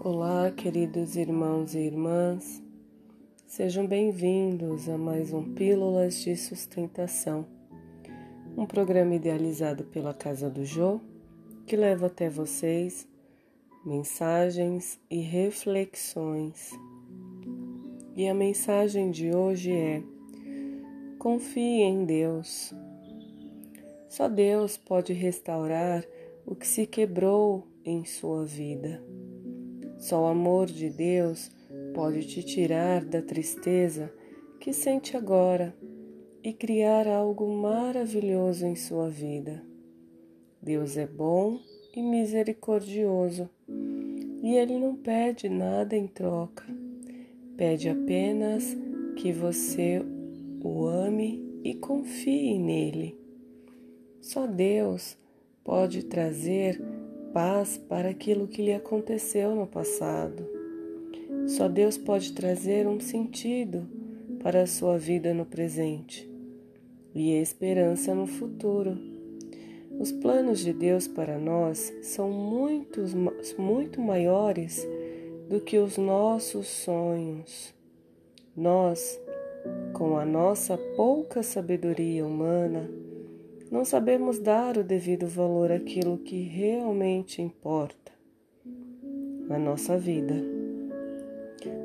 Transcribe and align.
Olá, 0.00 0.52
queridos 0.52 1.16
irmãos 1.16 1.74
e 1.74 1.80
irmãs, 1.80 2.62
sejam 3.48 3.84
bem-vindos 3.84 4.88
a 4.88 4.96
mais 4.96 5.32
um 5.32 5.54
Pílulas 5.54 6.20
de 6.22 6.36
Sustentação, 6.36 7.44
um 8.56 8.64
programa 8.64 9.16
idealizado 9.16 9.82
pela 9.82 10.14
Casa 10.14 10.48
do 10.48 10.64
Jô 10.64 11.00
que 11.66 11.74
leva 11.74 12.06
até 12.06 12.30
vocês 12.30 13.08
mensagens 13.84 15.00
e 15.10 15.18
reflexões. 15.18 16.70
E 18.14 18.28
a 18.28 18.34
mensagem 18.34 19.10
de 19.10 19.34
hoje 19.34 19.72
é: 19.72 20.00
confie 21.18 21.82
em 21.82 22.04
Deus. 22.04 22.72
Só 24.08 24.28
Deus 24.28 24.76
pode 24.76 25.12
restaurar 25.12 26.04
o 26.46 26.54
que 26.54 26.68
se 26.68 26.86
quebrou 26.86 27.66
em 27.84 28.04
sua 28.04 28.44
vida. 28.44 29.02
Só 29.98 30.22
o 30.22 30.26
amor 30.26 30.66
de 30.66 30.88
Deus 30.88 31.50
pode 31.94 32.26
te 32.26 32.42
tirar 32.42 33.04
da 33.04 33.20
tristeza 33.20 34.12
que 34.60 34.72
sente 34.72 35.16
agora 35.16 35.74
e 36.42 36.52
criar 36.52 37.06
algo 37.08 37.48
maravilhoso 37.48 38.64
em 38.64 38.76
sua 38.76 39.10
vida. 39.10 39.62
Deus 40.62 40.96
é 40.96 41.06
bom 41.06 41.58
e 41.94 42.00
misericordioso 42.02 43.50
e 44.42 44.54
Ele 44.54 44.78
não 44.78 44.94
pede 44.94 45.48
nada 45.48 45.96
em 45.96 46.06
troca, 46.06 46.64
pede 47.56 47.88
apenas 47.88 48.76
que 49.16 49.32
você 49.32 50.00
o 50.62 50.86
ame 50.86 51.60
e 51.64 51.74
confie 51.74 52.58
nele. 52.58 53.18
Só 54.20 54.46
Deus 54.46 55.16
pode 55.64 56.04
trazer 56.04 56.80
paz 57.38 57.78
para 57.78 58.08
aquilo 58.08 58.48
que 58.48 58.60
lhe 58.60 58.74
aconteceu 58.74 59.54
no 59.54 59.64
passado. 59.64 60.44
Só 61.46 61.68
Deus 61.68 61.96
pode 61.96 62.32
trazer 62.32 62.84
um 62.84 62.98
sentido 62.98 63.86
para 64.42 64.62
a 64.62 64.66
sua 64.66 64.98
vida 64.98 65.32
no 65.32 65.46
presente 65.46 66.28
e 67.14 67.30
esperança 67.34 68.12
no 68.12 68.26
futuro. 68.26 68.98
Os 70.00 70.10
planos 70.10 70.58
de 70.58 70.72
Deus 70.72 71.06
para 71.06 71.38
nós 71.38 71.94
são 72.02 72.28
muitos, 72.28 73.14
muito 73.56 74.00
maiores 74.00 74.84
do 75.48 75.60
que 75.60 75.78
os 75.78 75.96
nossos 75.96 76.66
sonhos. 76.66 77.72
Nós, 78.56 79.16
com 79.92 80.18
a 80.18 80.24
nossa 80.24 80.76
pouca 80.96 81.44
sabedoria 81.44 82.26
humana, 82.26 82.90
não 83.70 83.84
sabemos 83.84 84.38
dar 84.38 84.78
o 84.78 84.84
devido 84.84 85.26
valor 85.26 85.70
àquilo 85.70 86.18
que 86.18 86.42
realmente 86.42 87.42
importa 87.42 88.12
na 89.46 89.58
nossa 89.58 89.98
vida. 89.98 90.34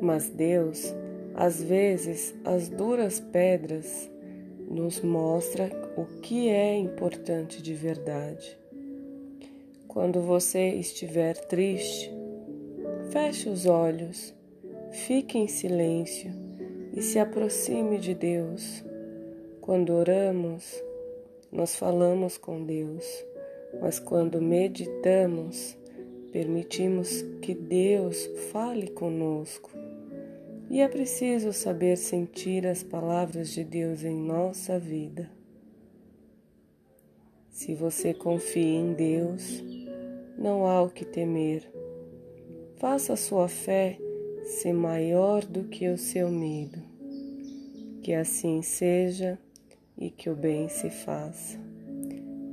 Mas 0.00 0.28
Deus, 0.28 0.94
às 1.34 1.62
vezes, 1.62 2.34
as 2.44 2.68
duras 2.68 3.20
pedras 3.20 4.10
nos 4.68 5.00
mostra 5.00 5.70
o 5.96 6.04
que 6.20 6.48
é 6.48 6.76
importante 6.76 7.62
de 7.62 7.74
verdade. 7.74 8.58
Quando 9.88 10.20
você 10.20 10.70
estiver 10.70 11.36
triste, 11.46 12.10
feche 13.10 13.48
os 13.48 13.66
olhos, 13.66 14.34
fique 14.90 15.38
em 15.38 15.46
silêncio 15.46 16.32
e 16.92 17.02
se 17.02 17.18
aproxime 17.18 17.98
de 17.98 18.14
Deus. 18.14 18.84
Quando 19.60 19.92
oramos, 19.92 20.82
nós 21.54 21.76
falamos 21.76 22.36
com 22.36 22.64
Deus, 22.64 23.24
mas 23.80 24.00
quando 24.00 24.42
meditamos, 24.42 25.78
permitimos 26.32 27.22
que 27.40 27.54
Deus 27.54 28.28
fale 28.50 28.88
conosco. 28.88 29.70
E 30.68 30.80
é 30.80 30.88
preciso 30.88 31.52
saber 31.52 31.96
sentir 31.96 32.66
as 32.66 32.82
palavras 32.82 33.50
de 33.50 33.62
Deus 33.62 34.02
em 34.02 34.16
nossa 34.16 34.80
vida. 34.80 35.30
Se 37.50 37.72
você 37.72 38.12
confia 38.12 38.80
em 38.80 38.92
Deus, 38.92 39.62
não 40.36 40.66
há 40.66 40.82
o 40.82 40.90
que 40.90 41.04
temer. 41.04 41.70
Faça 42.78 43.12
a 43.12 43.16
sua 43.16 43.46
fé 43.46 43.96
ser 44.42 44.72
maior 44.72 45.44
do 45.44 45.62
que 45.62 45.88
o 45.88 45.96
seu 45.96 46.28
medo. 46.30 46.82
Que 48.02 48.12
assim 48.12 48.60
seja 48.60 49.38
e 49.96 50.10
que 50.10 50.28
o 50.30 50.36
bem 50.36 50.68
se 50.68 50.90
faça. 50.90 51.58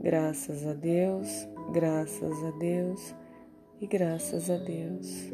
Graças 0.00 0.66
a 0.66 0.74
Deus, 0.74 1.48
graças 1.72 2.44
a 2.44 2.50
Deus 2.52 3.14
e 3.80 3.86
graças 3.86 4.50
a 4.50 4.56
Deus. 4.56 5.30